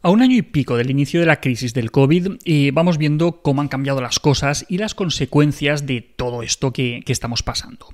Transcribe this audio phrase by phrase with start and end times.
[0.00, 3.42] A un año y pico del inicio de la crisis del COVID, eh, vamos viendo
[3.42, 7.88] cómo han cambiado las cosas y las consecuencias de todo esto que, que, estamos pasando.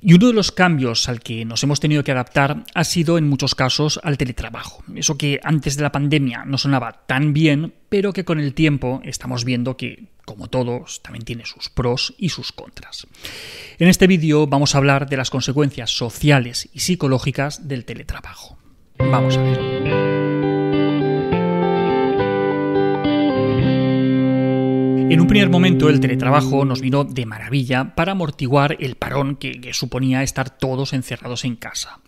[0.00, 3.28] Y uno de los cambios al que nos hemos tenido que adaptar ha sido en
[3.28, 4.82] muchos casos al teletrabajo.
[4.96, 9.00] Eso que antes de la pandemia no sonaba tan bien, pero que con el tiempo
[9.04, 13.06] estamos viendo que, como todos, también tiene sus pros y sus contras.
[13.78, 18.58] En este vídeo vamos a hablar de las consecuencias sociales y psicológicas del teletrabajo.
[18.98, 20.27] Vamos a ver.
[25.10, 29.70] En un primer momento el teletrabajo nos vino de maravilla para amortiguar el parón que,
[29.72, 32.00] suponía estar todos encerrados en casa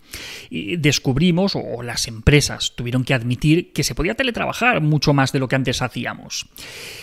[0.51, 5.49] descubrimos, o las empresas tuvieron que admitir, que se podía teletrabajar mucho más de lo
[5.49, 6.47] que antes hacíamos.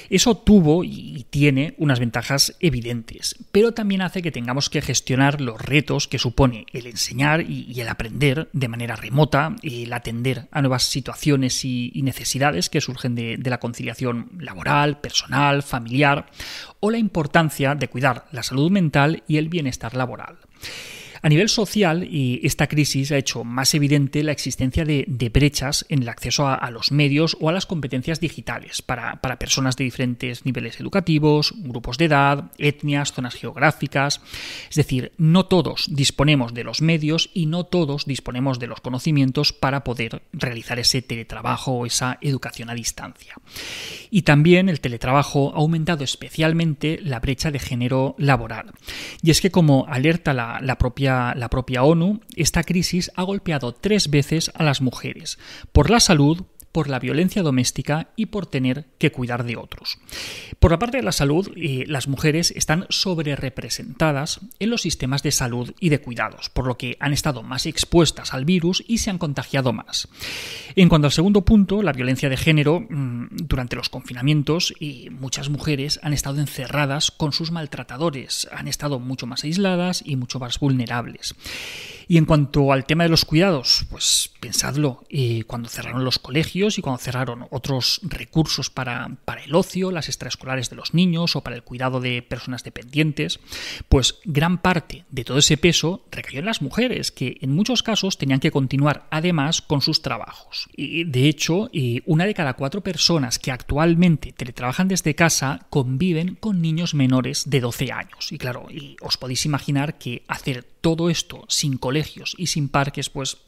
[0.09, 5.61] Eso tuvo y tiene unas ventajas evidentes, pero también hace que tengamos que gestionar los
[5.61, 10.83] retos que supone el enseñar y el aprender de manera remota, el atender a nuevas
[10.83, 16.27] situaciones y necesidades que surgen de, la conciliación laboral, personal, familiar,
[16.79, 20.37] o la importancia de cuidar la salud mental y el bienestar laboral.
[21.21, 26.09] A nivel social, esta crisis ha hecho más evidente la existencia de, brechas en el
[26.09, 31.53] acceso a, los medios o a las competencias digitales para, personas de diferentes niveles educativos,
[31.57, 34.21] grupos de edad, etnias, zonas geográficas.
[34.69, 39.53] Es decir, no todos disponemos de los medios y no todos disponemos de los conocimientos
[39.53, 43.35] para poder realizar ese teletrabajo o esa educación a distancia.
[44.09, 48.71] Y también el teletrabajo ha aumentado especialmente la brecha de género laboral.
[49.21, 54.09] Y es que como alerta la propia la propia ONU, esta crisis ha golpeado tres
[54.09, 55.39] veces a las mujeres,
[55.71, 59.97] por la salud, por la violencia doméstica y por tener que cuidar de otros.
[60.59, 65.23] Por la parte de la salud, eh, las mujeres están sobre representadas en los sistemas
[65.23, 68.99] de salud y de cuidados, por lo que han estado más expuestas al virus y
[68.99, 70.07] se han contagiado más.
[70.75, 75.49] En cuanto al segundo punto, la violencia de género, mm, durante los confinamientos, y muchas
[75.49, 80.59] mujeres han estado encerradas con sus maltratadores, han estado mucho más aisladas y mucho más
[80.59, 81.35] vulnerables.
[82.07, 86.77] Y en cuanto al tema de los cuidados, pues pensadlo, eh, cuando cerraron los colegios
[86.77, 91.41] y cuando cerraron otros recursos para, para el ocio, las extraescolares de los niños o
[91.41, 93.39] para el cuidado de personas dependientes,
[93.89, 98.17] pues gran parte de todo ese peso recayó en las mujeres, que en muchos casos
[98.17, 100.69] tenían que continuar además con sus trabajos.
[100.75, 106.35] Y de hecho, eh, una de cada cuatro personas que actualmente teletrabajan desde casa conviven
[106.35, 108.31] con niños menores de 12 años.
[108.31, 108.67] Y claro,
[109.01, 113.39] os podéis imaginar que hacer todo esto sin colegios y sin parques, pues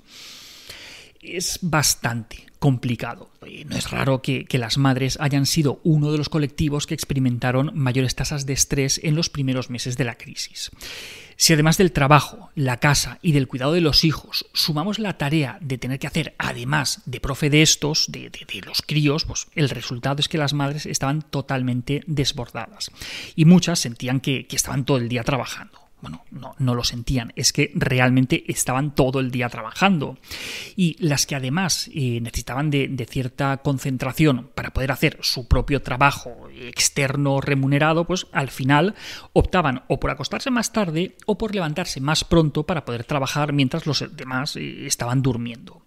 [1.21, 3.29] es bastante complicado.
[3.65, 8.13] No es raro que, las madres hayan sido uno de los colectivos que experimentaron mayores
[8.13, 10.69] tasas de estrés en los primeros meses de la crisis.
[11.37, 15.59] Si además del trabajo, la casa y del cuidado de los hijos sumamos la tarea
[15.61, 18.29] de tener que hacer, además de profe de estos, de,
[18.65, 22.91] los críos, pues el resultado es que las madres estaban totalmente desbordadas
[23.33, 27.71] y muchas sentían que estaban todo el día trabajando bueno, no, lo sentían, es que
[27.75, 30.17] realmente estaban todo el día trabajando.
[30.75, 35.81] Y las que además eh, necesitaban de, de, cierta concentración para poder hacer su propio
[35.81, 38.95] trabajo externo remunerado, pues al final
[39.33, 43.85] optaban o por acostarse más tarde o por levantarse más pronto para poder trabajar mientras
[43.85, 45.81] los demás eh, estaban durmiendo.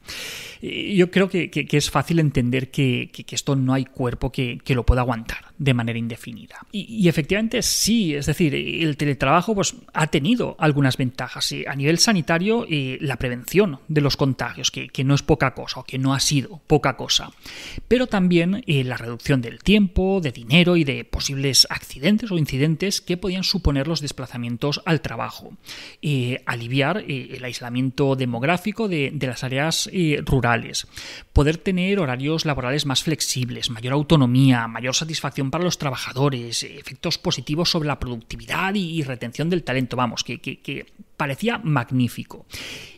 [0.61, 5.03] Eh, yo creo que, es fácil entender que, esto no hay cuerpo que, lo pueda
[5.03, 6.57] aguantar de manera indefinida.
[6.73, 11.55] Y, efectivamente sí, es decir, el teletrabajo pues, ha tenido algunas ventajas.
[11.69, 15.85] A nivel sanitario, eh, la prevención de los contagios, que, no es poca cosa o
[15.85, 17.31] que no ha sido poca cosa.
[17.87, 23.01] Pero también eh, la reducción del tiempo, de dinero y de posibles accidentes o incidentes
[23.01, 25.57] que podían suponer los desplazamientos al trabajo.
[26.47, 29.89] aliviar el aislamiento demográfico de, de las áreas
[30.25, 30.87] rurales
[31.33, 37.71] poder tener horarios laborales más flexibles, mayor autonomía, mayor satisfacción para los trabajadores, efectos positivos
[37.71, 40.87] sobre la productividad y, retención del talento, vamos, que, que
[41.19, 42.47] parecía magnífico.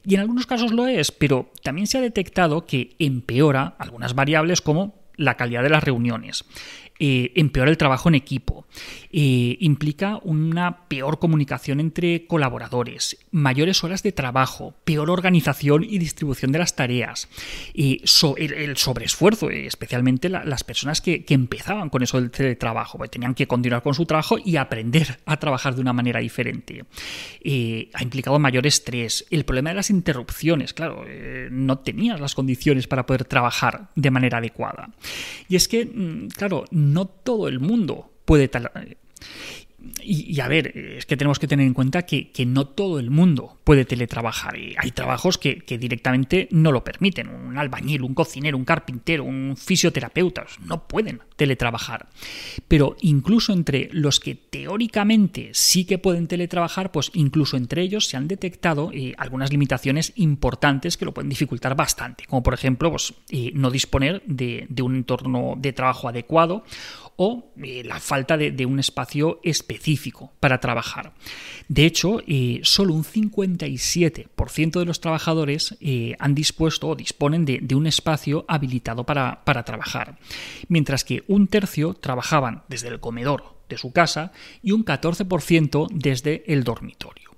[0.06, 4.60] Y en algunos casos lo es, pero también se ha detectado que empeora algunas variables
[4.60, 6.44] como la calidad de las reuniones.
[7.00, 8.66] Eh, empeora el trabajo en equipo,
[9.10, 16.52] eh, implica una peor comunicación entre colaboradores, mayores horas de trabajo, peor organización y distribución
[16.52, 17.28] de las tareas,
[17.74, 23.48] el, sobreesfuerzo, eh, especialmente las personas que, empezaban con eso del teletrabajo, pues tenían que
[23.48, 26.84] continuar con su trabajo y aprender a trabajar de una manera diferente.
[27.92, 31.04] ha implicado mayor estrés, el problema de las interrupciones, claro,
[31.50, 34.90] no tenías las condiciones para poder trabajar de manera adecuada.
[35.48, 38.70] Y es que, mm, claro, no todo el mundo puede tal...
[40.02, 43.58] Y, a ver, es que tenemos que tener en cuenta que, no todo el mundo
[43.64, 44.56] puede teletrabajar.
[44.56, 47.28] Y hay trabajos que, directamente no lo permiten.
[47.28, 52.08] Un albañil, un cocinero, un carpintero, un fisioterapeuta, no pueden teletrabajar.
[52.68, 58.16] Pero incluso entre los que teóricamente sí que pueden teletrabajar, pues incluso entre ellos se
[58.16, 62.24] han detectado eh, algunas limitaciones importantes que lo pueden dificultar bastante.
[62.26, 66.64] Como por ejemplo, pues, eh, no disponer de, un entorno de trabajo adecuado
[67.16, 71.14] o eh, la falta de, un espacio específico para trabajar.
[71.68, 72.20] De hecho,
[72.62, 75.76] solo un 57% de los trabajadores
[76.18, 80.18] han dispuesto o disponen de, un espacio habilitado para trabajar,
[80.68, 84.32] mientras que un tercio trabajaban desde el comedor de su casa
[84.62, 87.30] y un 14% desde el dormitorio.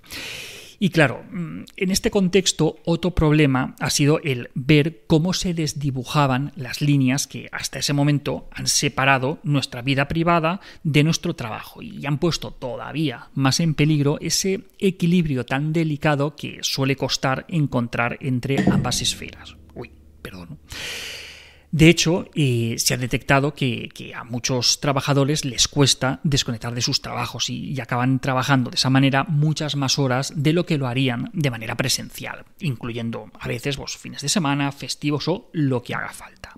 [0.79, 6.53] Y claro, mm, en este contexto otro problema ha sido el ver cómo se desdibujaban
[6.55, 12.05] las líneas que hasta ese momento han separado nuestra vida privada de nuestro trabajo y
[12.05, 18.71] han puesto todavía más en peligro ese equilibrio tan delicado que suele costar encontrar entre
[18.71, 19.57] ambas esferas.
[19.75, 19.91] Uy,
[20.21, 20.59] perdón.
[21.77, 27.51] De hecho, se ha detectado que, a muchos trabajadores les cuesta desconectar de sus trabajos
[27.51, 31.51] y, acaban trabajando de esa manera muchas más horas de lo que lo harían de
[31.51, 36.55] manera presencial, incluyendo a veces pues, fines de semana, festivos o lo que haga falta.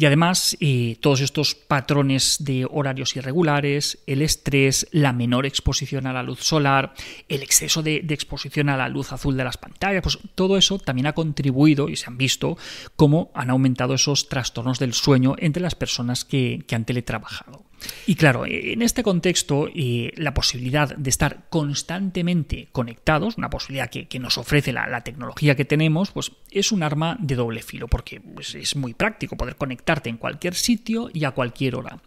[0.00, 6.12] Y además, eh, todos estos patrones de horarios irregulares, el estrés, la menor exposición a
[6.12, 6.94] la luz solar,
[7.28, 11.08] el exceso de, exposición a la luz azul de las pantallas, pues todo eso también
[11.08, 12.56] ha contribuido y se han visto
[12.94, 17.67] cómo han aumentado esos trastornos del sueño entre las personas que han teletrabajado.
[18.06, 24.18] Y claro, en este contexto, eh, la posibilidad de estar constantemente conectados, una posibilidad que,
[24.18, 28.54] nos ofrece la, tecnología que tenemos, pues es un arma de doble filo, porque pues,
[28.54, 32.00] es muy práctico poder conectarte en cualquier sitio y a cualquier hora.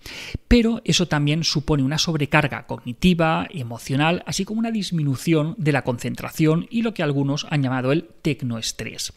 [0.47, 6.67] Pero eso también supone una sobrecarga cognitiva, emocional, así como una disminución de la concentración
[6.69, 9.13] y lo que algunos han llamado el tecnoestrés.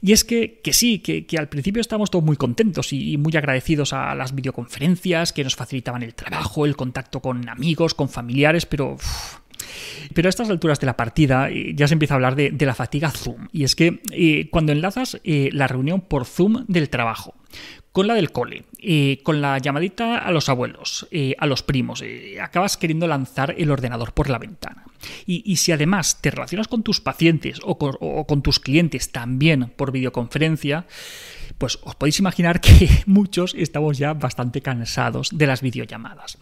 [0.00, 4.14] Y es que, sí, que, al principio estamos todos muy contentos y, muy agradecidos a
[4.14, 8.96] las videoconferencias que nos facilitaban el trabajo, el contacto con amigos, con familiares, pero...
[10.12, 12.74] Pero a estas alturas de la partida eh, ya se empieza a hablar de, la
[12.74, 13.48] fatiga Zoom.
[13.50, 17.34] Y es que eh, cuando enlazas eh, la reunión por Zoom del trabajo
[17.90, 18.64] con la del cole,
[19.22, 21.06] con la llamadita a los abuelos,
[21.38, 22.02] a los primos,
[22.42, 24.84] acabas queriendo lanzar el ordenador por la ventana.
[25.26, 30.86] Y, si además te relacionas con tus pacientes o con, tus clientes también por videoconferencia,
[31.58, 36.38] pues os podéis imaginar que muchos estamos ya bastante cansados de las videollamadas.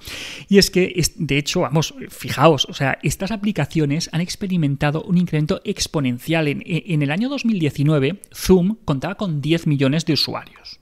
[0.49, 5.61] Y es que, de hecho, vamos, fijaos, o sea, estas aplicaciones han experimentado un incremento
[5.65, 6.49] exponencial.
[6.49, 10.79] En, el año 2019, Zoom contaba con 10 millones de usuarios.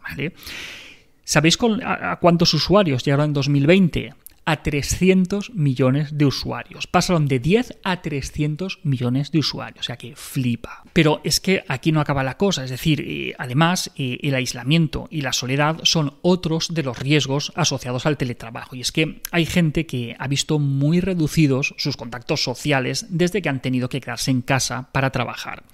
[1.25, 4.15] ¿Sabéis a, cuántos usuarios llegaron en 2020?
[4.45, 6.87] A 300 millones de usuarios.
[6.87, 10.83] Pasaron de 10 a 300 millones de usuarios, o sea que flipa.
[10.93, 15.07] Pero es que aquí no acaba la cosa, es decir, eh, además eh, el aislamiento
[15.11, 18.75] y la soledad son otros de los riesgos asociados al teletrabajo.
[18.75, 23.49] Y es que hay gente que ha visto muy reducidos sus contactos sociales desde que
[23.49, 25.65] han tenido que quedarse en casa para trabajar.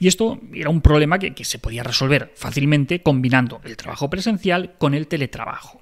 [0.00, 4.94] Y esto era un problema que se podía resolver fácilmente combinando el trabajo presencial con
[4.94, 5.80] el teletrabajo.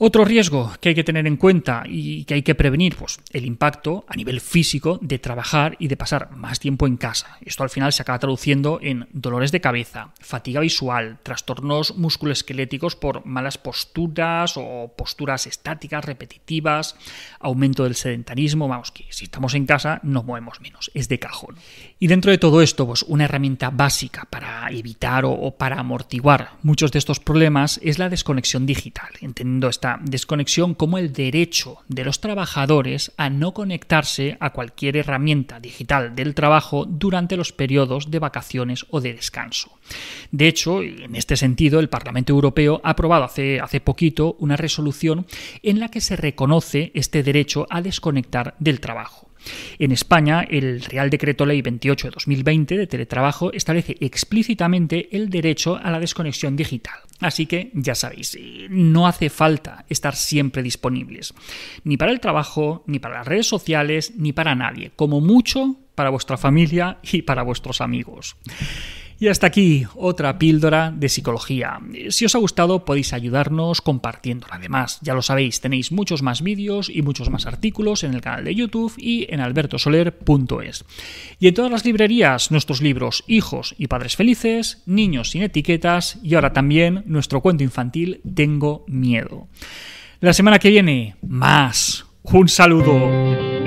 [0.00, 3.44] Otro riesgo que hay que tener en cuenta y que hay que prevenir, pues el
[3.44, 7.36] impacto a nivel físico de trabajar y de pasar más tiempo en casa.
[7.44, 13.26] Esto al final se acaba traduciendo en dolores de cabeza, fatiga visual, trastornos musculoesqueléticos por
[13.26, 16.94] malas posturas o posturas estáticas repetitivas,
[17.40, 21.56] aumento del sedentarismo, vamos que si estamos en casa nos movemos menos, es de cajón.
[21.98, 26.92] Y dentro de todo esto, pues una herramienta básica para evitar o, para amortiguar muchos
[26.92, 32.20] de estos problemas es la desconexión digital, entendiendo esta desconexión como el derecho de los
[32.20, 38.86] trabajadores a no conectarse a cualquier herramienta digital del trabajo durante los periodos de vacaciones
[38.90, 39.78] o de descanso.
[40.30, 45.26] De hecho, en este sentido, el Parlamento Europeo ha aprobado hace, hace poquito una resolución
[45.62, 49.27] en la que se reconoce este derecho a desconectar del trabajo.
[49.78, 55.76] En España, el Real Decreto Ley 28 de 2020 de teletrabajo establece explícitamente el derecho
[55.76, 56.98] a la desconexión digital.
[57.20, 58.38] Así que ya sabéis,
[58.70, 61.34] no hace falta estar siempre disponibles,
[61.84, 66.10] ni para el trabajo, ni para las redes sociales, ni para nadie, como mucho para
[66.10, 68.36] vuestra familia y para vuestros amigos.
[69.20, 71.80] Y hasta aquí otra píldora de psicología.
[72.10, 74.54] Si os ha gustado podéis ayudarnos compartiéndola.
[74.56, 78.44] Además, ya lo sabéis, tenéis muchos más vídeos y muchos más artículos en el canal
[78.44, 80.84] de YouTube y en albertosoler.es.
[81.40, 86.34] Y en todas las librerías nuestros libros Hijos y Padres Felices, Niños sin etiquetas y
[86.34, 89.48] ahora también nuestro cuento infantil Tengo miedo.
[90.20, 93.57] La semana que viene, más Un saludo.